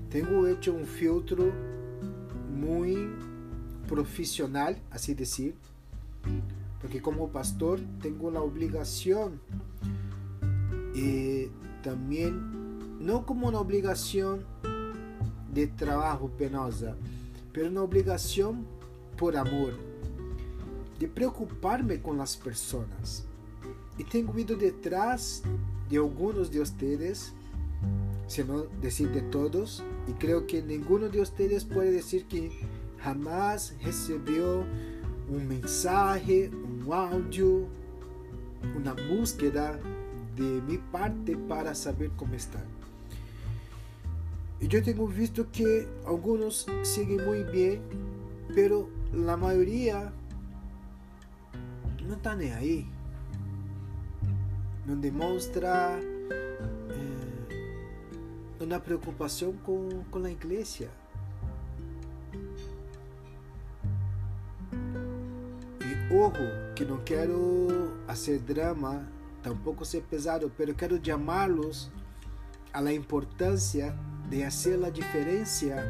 tenho 0.08 0.48
hecho 0.48 0.72
um 0.72 0.86
filtro 0.86 1.52
muito 2.50 3.31
profissional, 3.92 4.74
assim 4.90 5.14
dizer, 5.14 5.54
porque 6.80 6.98
como 6.98 7.28
pastor 7.28 7.78
tenho 8.00 8.38
a 8.38 8.42
obrigação 8.42 9.38
e 10.94 11.50
também 11.82 12.32
não 12.98 13.22
como 13.22 13.46
uma 13.46 13.60
obrigação 13.60 14.42
de 15.52 15.66
trabalho 15.66 16.26
penosa, 16.38 16.96
mas 17.54 17.66
uma 17.66 17.82
obrigação 17.82 18.64
por 19.14 19.36
amor, 19.36 19.78
de 20.98 21.06
preocupar-me 21.06 21.98
com 21.98 22.18
as 22.22 22.34
pessoas. 22.34 23.26
E 23.98 24.04
tenho 24.04 24.38
ido 24.38 24.56
detrás 24.56 25.42
de 25.90 25.98
alguns 25.98 26.48
de 26.48 26.60
vocês, 26.60 27.30
se 28.26 28.42
não 28.42 28.66
dizer 28.80 29.12
de 29.12 29.20
todos, 29.28 29.82
e 30.08 30.14
creio 30.14 30.46
que 30.46 30.62
nenhum 30.62 31.10
de 31.10 31.18
vocês 31.18 31.62
pode 31.62 31.90
dizer 31.90 32.22
que 32.22 32.71
jamás 33.04 33.74
recebeu 33.80 34.64
um 35.28 35.40
mensagem, 35.40 36.50
um 36.54 36.92
áudio, 36.92 37.68
uma 38.76 38.94
búsqueda 38.94 39.80
de 40.34 40.42
minha 40.42 40.78
parte 40.90 41.36
para 41.48 41.74
saber 41.74 42.10
como 42.16 42.34
está. 42.34 42.60
E 44.60 44.72
eu 44.72 44.82
tenho 44.82 45.06
visto 45.06 45.44
que 45.44 45.88
alguns 46.04 46.66
seguem 46.84 47.18
muito 47.18 47.50
bem, 47.50 47.82
pero 48.54 48.88
a 49.28 49.36
maioria 49.36 50.12
não 52.02 52.16
está 52.16 52.36
nem 52.36 52.52
aí. 52.52 52.86
Não 54.86 54.96
demonstra 54.96 55.98
eh, 57.00 57.24
uma 58.60 58.80
preocupação 58.80 59.52
com, 59.64 60.04
com 60.10 60.24
a 60.24 60.30
igreja 60.30 60.90
Ojo, 66.14 66.74
que 66.76 66.84
não 66.84 66.98
quero 66.98 67.96
fazer 68.06 68.38
drama, 68.40 69.08
tampouco 69.42 69.82
ser 69.82 70.02
pesado, 70.02 70.52
pero 70.58 70.74
quero 70.74 71.00
chamá-los 71.02 71.90
a 72.70 72.82
la 72.82 72.92
importância 72.92 73.96
de 74.28 74.44
fazer 74.44 74.84
a 74.84 74.90
diferença 74.90 75.82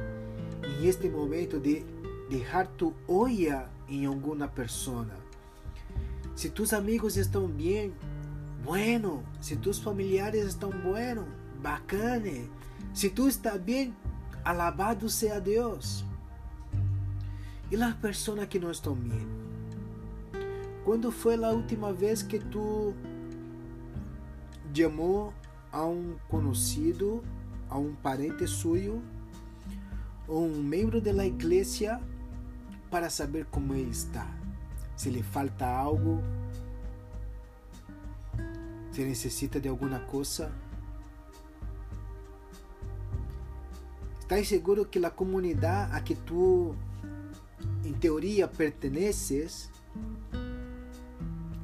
em 0.62 0.86
este 0.86 1.08
momento 1.08 1.58
de 1.58 1.84
deixar 2.30 2.68
tu 2.68 2.94
olla 3.08 3.68
em 3.88 4.06
alguma 4.06 4.46
pessoa. 4.46 5.08
Se 6.36 6.50
tus 6.50 6.72
amigos 6.72 7.16
estão 7.16 7.48
bem, 7.48 7.92
bueno. 8.62 9.24
Se 9.40 9.56
tus 9.56 9.80
familiares 9.80 10.46
estão 10.46 10.70
bueno, 10.70 11.26
bacana. 11.60 12.48
Se 12.94 13.10
tu 13.10 13.26
está 13.26 13.58
bem, 13.58 13.92
alabado 14.44 15.08
seja 15.08 15.40
Deus. 15.40 16.04
E 17.72 17.82
as 17.82 17.94
pessoas 17.96 18.46
que 18.46 18.60
não 18.60 18.70
estão 18.70 18.94
bem? 18.94 19.41
Quando 20.84 21.12
foi 21.12 21.36
a 21.42 21.50
última 21.50 21.92
vez 21.92 22.22
que 22.22 22.40
tu 22.40 22.92
chamou 24.74 25.32
a 25.70 25.86
um 25.86 26.16
conhecido, 26.28 27.22
a 27.70 27.78
um 27.78 27.94
parente 27.94 28.46
suyo, 28.48 29.00
ou 30.26 30.44
um 30.46 30.60
membro 30.62 31.00
da 31.00 31.24
igreja 31.24 32.00
para 32.90 33.08
saber 33.10 33.46
como 33.46 33.74
ele 33.74 33.90
está? 33.90 34.28
Se 34.96 35.08
lhe 35.08 35.22
falta 35.22 35.66
algo? 35.66 36.20
Se 38.90 39.04
necessita 39.04 39.60
de 39.60 39.68
alguma 39.68 40.00
coisa? 40.00 40.52
Estás 44.18 44.48
seguro 44.48 44.84
que 44.86 44.98
a 45.04 45.10
comunidade 45.10 45.94
a 45.94 46.00
que 46.00 46.16
tu, 46.16 46.74
em 47.84 47.92
teoria, 47.92 48.48
perteneces, 48.48 49.70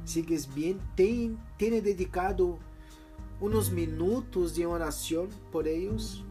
sigues 0.09 0.47
tem, 0.95 1.37
tem 1.57 1.81
dedicado 1.81 2.59
uns 3.41 3.69
minutos 3.69 4.53
de 4.53 4.65
oração 4.65 5.27
por 5.51 5.65
eles. 5.65 6.23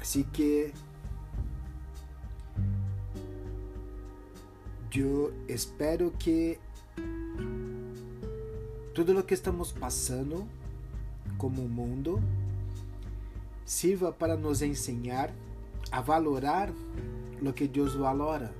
Assim 0.00 0.22
que 0.22 0.72
eu 4.94 5.32
espero 5.48 6.10
que 6.12 6.58
tudo 8.94 9.18
o 9.18 9.22
que 9.24 9.34
estamos 9.34 9.72
passando 9.72 10.46
como 11.36 11.68
mundo 11.68 12.22
sirva 13.64 14.12
para 14.12 14.36
nos 14.36 14.62
ensinar 14.62 15.32
a 15.90 16.00
valorar 16.00 16.72
lo 17.40 17.52
que 17.52 17.66
Deus 17.66 17.94
valora, 17.94 18.54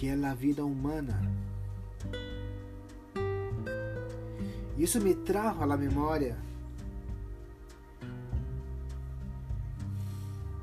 que 0.00 0.08
é 0.08 0.14
a 0.14 0.32
vida 0.32 0.64
humana. 0.64 1.20
Isso 4.78 4.98
me 4.98 5.14
trajo 5.14 5.62
à 5.62 5.76
memória 5.76 6.38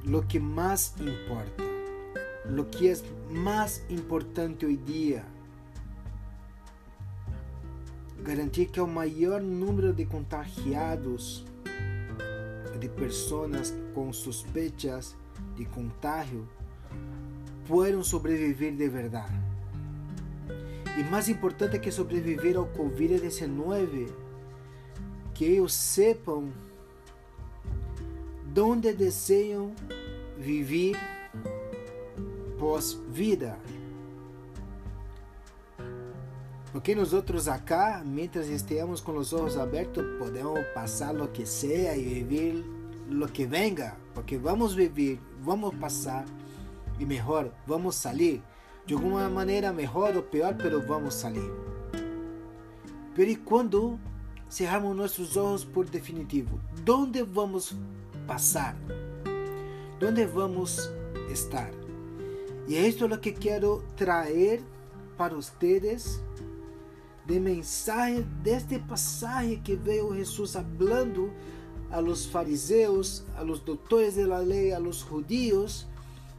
lo 0.03 0.23
que 0.23 0.39
mais 0.39 0.95
importa, 0.99 1.63
lo 2.45 2.65
que 2.65 2.89
é 2.89 2.95
mais 3.29 3.85
importante 3.91 4.65
hoje 4.65 4.77
dia. 4.77 5.23
Garantir 8.23 8.71
que 8.71 8.81
o 8.81 8.87
maior 8.87 9.39
número 9.39 9.93
de 9.93 10.07
contagiados, 10.07 11.45
de 12.79 12.89
pessoas 12.89 13.71
com 13.93 14.11
sospechas 14.11 15.15
de 15.55 15.65
contágio, 15.65 16.49
puedan 17.67 18.03
sobreviver 18.03 18.75
de 18.75 18.89
verdade. 18.89 19.33
E 20.97 21.03
mais 21.03 21.29
importante 21.29 21.79
que 21.79 21.91
sobreviver 21.91 22.57
ao 22.57 22.67
Covid-19, 22.67 24.07
que 25.33 25.45
eles 25.45 25.73
sepam 25.73 26.51
onde 28.59 28.91
desejam 28.93 29.71
viver 30.35 30.95
pós-vida. 32.57 33.55
Porque 36.71 36.95
nós 36.95 37.13
outros 37.13 37.47
acá, 37.47 38.03
mientras 38.03 38.49
estejamos 38.49 38.99
com 38.99 39.15
os 39.17 39.31
olhos 39.31 39.57
abertos, 39.57 40.03
podemos 40.17 40.59
passar 40.73 41.15
o 41.21 41.27
que 41.27 41.45
seja 41.45 41.95
e 41.95 42.03
viver 42.03 42.65
o 43.09 43.27
que 43.27 43.45
venga, 43.45 43.95
porque 44.13 44.37
vamos 44.37 44.73
viver, 44.73 45.19
vamos 45.41 45.75
passar 45.75 46.25
e 46.99 47.05
melhor, 47.05 47.51
vamos 47.65 47.95
sair. 47.95 48.41
De 48.85 48.93
alguma 48.93 49.29
maneira, 49.29 49.73
melhor 49.73 50.15
ou 50.15 50.23
pior, 50.23 50.55
pero 50.55 50.81
vamos 50.81 51.13
sair. 51.13 51.51
Pero 53.15 53.29
e 53.29 53.35
quando 53.35 53.99
cerramos 54.49 54.95
nossos 54.95 55.35
olhos 55.35 55.65
por 55.65 55.85
definitivo? 55.85 56.59
Onde 56.87 57.23
vamos 57.23 57.75
passar? 58.25 58.77
Onde 60.01 60.25
vamos 60.25 60.89
estar? 61.29 61.71
E 62.67 62.75
é 62.75 62.87
isto 62.87 63.05
o 63.05 63.17
que 63.17 63.31
quero 63.31 63.83
trazer 63.95 64.61
para 65.17 65.35
vocês 65.35 66.21
de 67.25 67.39
mensagem 67.39 68.21
deste 68.41 68.79
passagem 68.79 69.59
que 69.61 69.75
veio 69.75 70.15
Jesus 70.15 70.53
falando 70.53 71.31
a 71.91 71.99
los 71.99 72.25
fariseus, 72.25 73.23
a 73.37 73.41
los 73.41 73.59
doutores 73.59 74.15
da 74.15 74.37
lei, 74.39 74.71
a 74.73 74.79
los 74.79 75.01
judíos 75.01 75.87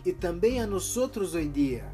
e 0.09 0.13
também 0.15 0.59
a 0.59 0.67
nós 0.67 0.97
hoje 1.35 1.49
dia. 1.49 1.85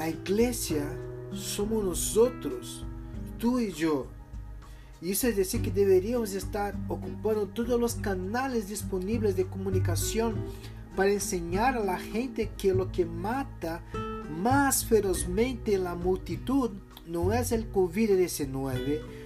A 0.00 0.08
igreja 0.08 0.82
somos 1.30 2.16
nós, 2.16 2.86
tu 3.38 3.60
e 3.60 3.82
eu. 3.82 4.06
Isso 5.02 5.26
é 5.26 5.30
dizer 5.30 5.60
que 5.60 5.70
deveríamos 5.70 6.32
estar 6.32 6.74
ocupando 6.88 7.46
todos 7.46 7.74
os 7.74 8.00
canais 8.00 8.66
disponíveis 8.66 9.34
de 9.36 9.44
comunicação 9.44 10.32
para 10.96 11.12
enseñar 11.12 11.76
a 11.76 11.80
la 11.80 11.98
gente 11.98 12.50
que 12.56 12.72
lo 12.72 12.90
que 12.90 13.04
mata 13.04 13.82
más 14.30 14.84
ferozmente 14.84 15.76
la 15.76 15.94
multitud 15.94 16.70
no 17.06 17.30
es 17.30 17.52
el 17.52 17.70
COVID-19 17.70 19.21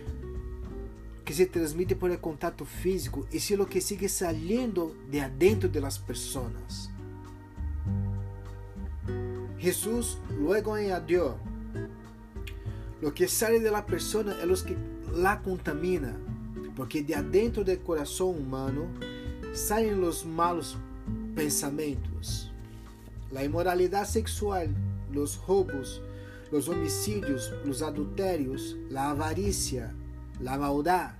que 1.27 1.35
se 1.35 1.47
transmite 1.47 1.97
por 1.97 2.13
el 2.13 2.21
contacto 2.21 2.65
físico, 2.65 3.27
si 3.33 3.57
lo 3.57 3.67
que 3.67 3.81
sigue 3.81 4.09
saliendo 4.09 4.95
de 5.11 5.21
adentro 5.21 5.69
de 5.69 5.81
las 5.81 5.99
personas. 5.99 6.89
Jesús 9.59 10.19
luego 10.39 10.75
añadió, 10.75 11.35
lo 13.03 13.13
que 13.13 13.27
sale 13.27 13.59
de 13.59 13.73
la 13.73 13.85
persona 13.85 14.37
es 14.41 14.47
lo 14.47 14.55
que 14.55 14.77
la 15.17 15.43
contamina, 15.43 16.17
porque 16.77 17.03
de 17.03 17.17
adentro 17.17 17.65
del 17.65 17.81
corazón 17.81 18.29
humano 18.43 18.87
salen 19.53 20.01
los 20.01 20.25
malos 20.25 20.77
pensamentos, 21.35 22.53
la 23.33 23.43
inmoralidad 23.43 24.07
sexual, 24.07 24.73
los 25.11 25.45
robos, 25.45 26.01
los 26.53 26.69
homicidios, 26.69 27.53
los 27.65 27.83
adulterios, 27.83 28.77
la 28.91 29.11
avaricia, 29.11 29.93
la 30.41 30.59
maldad, 30.59 31.13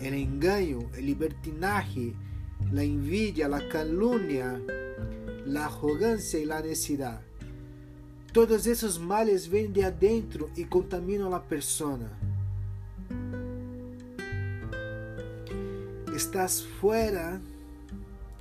el 0.00 0.14
engaño, 0.14 0.88
el 0.96 1.06
libertinaje, 1.06 2.14
la 2.72 2.82
envidia, 2.82 3.48
la 3.48 3.68
calumnia, 3.68 4.60
la 5.46 5.66
arrogancia 5.66 6.38
y 6.38 6.44
la 6.44 6.60
necedad. 6.60 7.20
Todos 8.32 8.66
esos 8.66 8.98
males 9.00 9.48
vêm 9.48 9.72
de 9.72 9.84
adentro 9.84 10.48
e 10.56 10.64
contaminam 10.64 11.34
a 11.34 11.40
persona. 11.40 12.16
Estás 16.14 16.60
fora 16.80 17.40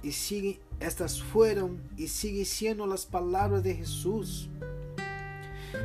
e 0.03 0.11
sigue, 0.11 0.59
estas 0.79 1.17
foram 1.17 1.79
e 1.97 2.07
siguen 2.07 2.45
sendo 2.45 2.83
as 2.83 3.03
palavras 3.03 3.63
de 3.63 3.73
Jesus. 3.73 4.47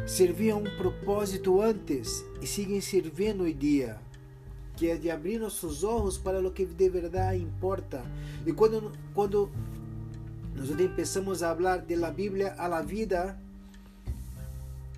Serviam 0.07 0.59
um 0.59 0.77
propósito 0.77 1.63
antes 1.63 2.25
e 2.43 2.47
seguem 2.47 2.81
servindo 2.81 3.45
hoje 3.45 3.55
dia 3.55 4.01
que 4.77 4.89
é 4.91 4.97
de 4.97 5.11
abrir 5.11 5.39
nossos 5.39 5.85
olhos 5.85 6.19
para 6.19 6.41
o 6.41 6.51
que 6.51 6.65
de 6.67 6.89
verdade 6.89 7.39
importa. 7.39 8.03
E 8.45 8.53
quando, 8.53 8.93
quando 9.15 9.51
nós 10.55 10.69
começamos 10.69 11.43
a 11.43 11.55
falar 11.55 11.79
da 11.79 12.11
Bíblia 12.11 12.55
a 12.59 12.67
la 12.67 12.83
vida, 12.83 13.39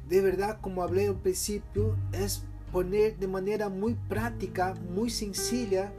de 0.07 0.21
verdade, 0.21 0.59
como 0.62 0.81
falei 0.81 1.09
no 1.09 1.17
princípio, 1.17 1.97
é 2.12 2.27
poner 2.73 3.17
de 3.17 3.27
maneira 3.27 3.69
muito 3.69 4.01
prática, 4.09 4.75
muito 4.91 5.12
sencilla, 5.12 5.93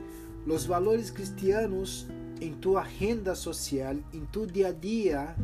os 0.46 0.66
valores 0.66 1.12
cristianos 1.12 2.08
em 2.40 2.54
tua 2.54 2.82
agenda 2.82 3.36
social, 3.36 3.96
em 4.14 4.26
tu 4.32 4.48
dia 4.48 4.70
a 4.70 4.72
dia, 4.72 5.36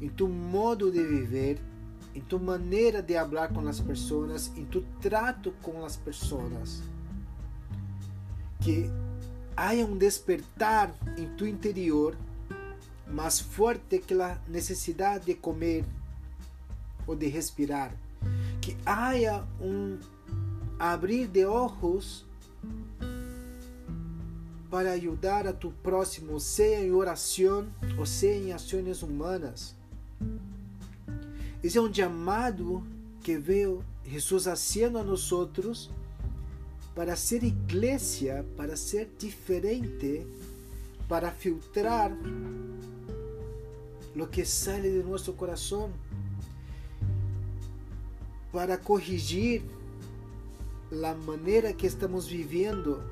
em 0.00 0.08
tu 0.08 0.26
modo 0.26 0.90
de 0.90 1.02
viver, 1.02 1.58
em 2.14 2.20
tu 2.20 2.40
maneira 2.40 3.02
de 3.02 3.14
falar 3.14 3.48
com 3.48 3.60
as 3.68 3.80
pessoas, 3.80 4.50
em 4.56 4.64
tu 4.64 4.84
trato 5.00 5.52
com 5.62 5.84
as 5.84 5.96
pessoas 5.96 6.82
que 8.60 8.90
haya 9.56 9.84
um 9.84 9.96
despertar 9.96 10.94
em 11.16 11.26
tu 11.36 11.46
interior 11.46 12.16
mais 13.06 13.40
forte 13.40 13.98
que 13.98 14.14
a 14.14 14.38
necessidade 14.46 15.26
de 15.26 15.34
comer 15.34 15.84
ou 17.06 17.16
de 17.16 17.26
respirar. 17.26 17.92
Que 18.60 18.76
haya 18.86 19.44
um 19.60 19.98
abrir 20.78 21.26
de 21.26 21.44
olhos 21.44 22.24
para 24.70 24.92
ajudar 24.92 25.46
a 25.46 25.52
tu 25.52 25.72
próximo, 25.82 26.38
seja 26.38 26.80
em 26.80 26.92
oração 26.92 27.66
ou 27.98 28.06
seja 28.06 28.48
em 28.48 28.52
ações 28.52 29.02
humanas. 29.02 29.74
Esse 31.62 31.76
é 31.76 31.80
um 31.80 31.92
chamado 31.92 32.86
que 33.22 33.36
veio 33.36 33.84
Jesus 34.04 34.46
haciendo 34.46 34.98
a 34.98 35.02
nós 35.02 35.32
outros 35.32 35.90
para 37.00 37.16
ser 37.16 37.44
iglesia, 37.44 38.44
para 38.58 38.76
ser 38.76 39.08
diferente, 39.18 40.26
para 41.08 41.30
filtrar 41.30 42.14
lo 44.14 44.30
que 44.30 44.44
sale 44.44 44.90
de 44.90 45.02
nuestro 45.02 45.34
corazón, 45.34 45.92
para 48.52 48.78
corrigir 48.78 49.62
la 50.90 51.14
manera 51.14 51.72
que 51.72 51.86
estamos 51.86 52.28
viviendo 52.28 53.02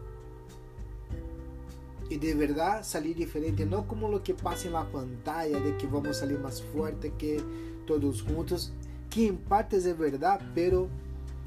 y 2.10 2.18
de 2.18 2.34
verdad 2.34 2.84
salir 2.84 3.16
diferente, 3.16 3.64
no 3.64 3.88
como 3.88 4.10
lo 4.10 4.22
que 4.22 4.34
pasa 4.34 4.66
en 4.66 4.74
la 4.74 4.84
pantalla 4.84 5.58
de 5.60 5.78
que 5.78 5.86
vamos 5.86 6.08
a 6.08 6.12
salir 6.12 6.38
más 6.38 6.60
fuerte 6.60 7.14
que 7.16 7.42
todos 7.86 8.20
juntos, 8.20 8.70
que 9.08 9.28
en 9.28 9.38
parte 9.38 9.78
es 9.78 9.96
verdad, 9.96 10.42
pero 10.54 10.88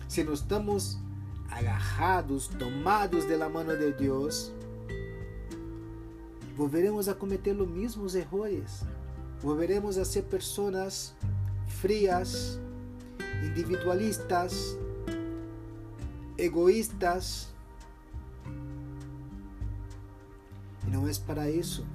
si 0.08 0.24
no 0.24 0.34
estamos 0.34 0.98
agarrados, 1.52 2.48
tomados 2.48 3.28
de 3.28 3.38
la 3.38 3.50
mano 3.50 3.76
de 3.76 3.92
Deus, 3.92 4.52
volveremos 6.56 7.08
a 7.08 7.14
cometer 7.14 7.60
os 7.60 7.68
mesmos 7.68 8.16
erros. 8.16 8.84
Volveremos 9.42 9.98
a 9.98 10.06
ser 10.06 10.24
pessoas 10.24 11.16
frias, 11.68 12.60
individualistas, 13.44 14.78
egoístas. 16.38 17.48
E 20.86 20.92
não 20.92 21.08
é 21.08 21.12
para 21.26 21.50
isso 21.50 21.86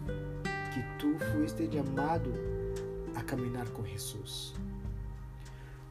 que 0.75 0.83
tu 0.99 1.17
fuiste 1.33 1.71
chamado 1.73 2.33
a 3.15 3.23
caminhar 3.23 3.69
com 3.71 3.85
Jesus. 3.85 4.55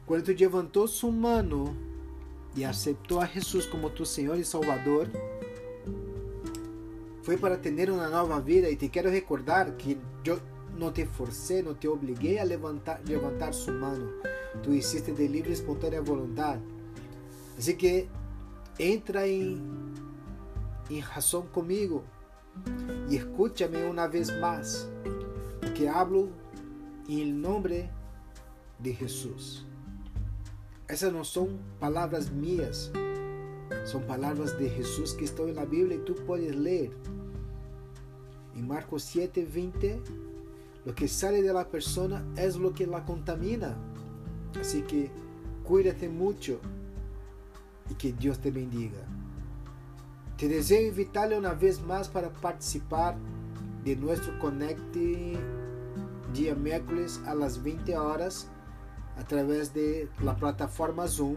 Quando 0.04 0.28
levantou 0.28 0.86
sua 0.86 1.10
mano 1.10 1.74
e 2.56 2.64
aceitou 2.64 3.20
a 3.20 3.26
Jesus 3.26 3.66
como 3.66 3.90
tu 3.90 4.04
Senhor 4.06 4.36
e 4.38 4.44
Salvador, 4.44 5.08
Foi 7.22 7.36
para 7.36 7.56
ter 7.56 7.90
uma 7.90 8.08
nova 8.08 8.40
vida 8.40 8.70
e 8.70 8.76
te 8.76 8.88
quero 8.88 9.10
recordar 9.10 9.72
que 9.72 9.98
eu 10.24 10.40
não 10.78 10.92
te 10.92 11.04
forcei, 11.04 11.60
não 11.60 11.74
te 11.74 11.88
obriguei 11.88 12.38
a 12.38 12.44
levantar, 12.44 13.00
levantar 13.04 13.52
sua 13.52 13.74
mão. 13.74 13.98
Tu 14.62 14.72
hiciste 14.72 15.10
de 15.10 15.26
livre 15.26 15.50
e 15.50 15.52
espontânea 15.52 16.00
vontade. 16.00 16.62
Assim 17.58 17.74
que 17.74 18.08
entra 18.78 19.26
em, 19.26 19.60
em 20.88 21.00
razão 21.00 21.42
comigo 21.42 22.04
e 23.08 23.16
escúchame 23.16 23.78
uma 23.78 24.06
vez 24.06 24.30
mais, 24.38 24.88
porque 25.60 25.88
hablo 25.88 26.32
em 27.08 27.32
nome 27.32 27.90
de 28.78 28.92
Jesus. 28.92 29.66
Essas 30.88 31.12
não 31.12 31.24
são 31.24 31.58
palavras 31.80 32.28
minhas, 32.28 32.92
são 33.84 34.00
palavras 34.02 34.56
de 34.56 34.68
Jesus 34.68 35.12
que 35.12 35.24
estão 35.24 35.46
na 35.48 35.64
Bíblia 35.64 35.96
e 35.96 36.00
tu 36.00 36.14
podes 36.14 36.54
ler. 36.54 36.92
Em 38.54 38.62
Marcos 38.62 39.02
7, 39.02 39.42
20, 39.42 40.00
lo 40.84 40.94
que 40.94 41.08
sale 41.08 41.42
de 41.42 41.52
la 41.52 41.64
persona 41.64 42.24
es 42.36 42.54
lo 42.54 42.72
que 42.72 42.86
la 42.86 43.04
contamina. 43.04 43.76
Así 44.60 44.82
que 44.82 45.10
cuídate 45.64 46.08
mucho 46.08 46.60
y 47.90 47.94
que 47.94 48.12
Dios 48.12 48.38
te 48.38 48.52
bendiga. 48.52 49.04
Te 50.38 50.46
deseo 50.46 50.86
invitarle 50.86 51.36
una 51.36 51.52
vez 51.52 51.80
más 51.82 52.08
para 52.08 52.30
participar 52.30 53.16
de 53.84 53.96
nuestro 53.96 54.38
Connect 54.38 54.94
día 56.32 56.54
miércoles 56.54 57.20
a 57.26 57.34
las 57.34 57.60
20 57.62 57.96
horas 57.96 58.48
a 59.16 59.24
través 59.24 59.72
de 59.72 60.08
la 60.22 60.36
plataforma 60.36 61.08
Zoom. 61.08 61.36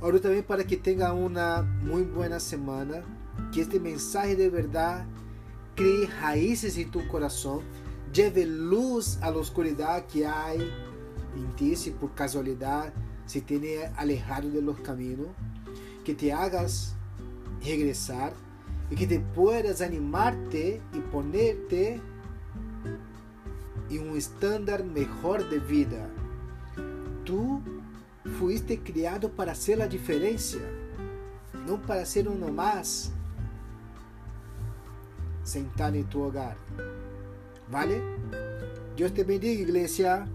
Oro 0.00 0.20
también 0.20 0.44
para 0.44 0.64
que 0.64 0.76
tenga 0.76 1.12
una 1.12 1.62
muy 1.62 2.02
buena 2.02 2.38
semana, 2.38 3.02
que 3.52 3.62
este 3.62 3.80
mensaje 3.80 4.36
de 4.36 4.50
verdad 4.50 5.06
cree 5.74 6.06
raíces 6.20 6.76
en 6.78 6.90
tu 6.90 7.06
corazón, 7.08 7.60
lleve 8.12 8.46
luz 8.46 9.18
a 9.22 9.30
la 9.30 10.06
que 10.06 10.26
hay 10.26 10.60
en 11.36 11.56
ti 11.56 11.76
si 11.76 11.90
por 11.90 12.14
casualidad 12.14 12.92
se 13.26 13.40
tiene 13.40 13.86
alejado 13.96 14.50
de 14.50 14.62
los 14.62 14.76
que 16.04 16.14
te 16.14 16.32
hagas 16.32 16.94
regresar 17.64 18.32
y 18.90 18.94
que 18.94 19.06
te 19.06 19.20
puedas 19.20 19.80
animarte 19.80 20.80
y 20.94 20.98
ponerte 21.00 22.00
en 23.90 24.10
un 24.10 24.16
estándar 24.16 24.84
mejor 24.84 25.48
de 25.50 25.58
vida. 25.58 26.08
Tú 27.26 27.60
fuiste 28.38 28.78
criado 28.78 29.28
para 29.28 29.54
ser 29.54 29.82
a 29.82 29.86
diferença, 29.86 30.58
não 31.66 31.78
para 31.78 32.06
ser 32.06 32.28
uno 32.28 32.52
mais 32.52 33.12
sentado 35.42 35.96
em 35.96 36.04
tu 36.04 36.22
hogar. 36.22 36.56
¿Vale? 37.68 38.00
Deus 38.96 39.12
te 39.12 39.24
bendiga, 39.24 39.60
igreja. 39.62 40.26